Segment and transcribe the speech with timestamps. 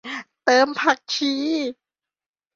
[0.43, 1.33] เติมผักชี